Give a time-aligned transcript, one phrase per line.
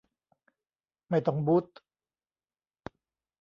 [1.09, 1.65] ไม่ต้องบู๊ท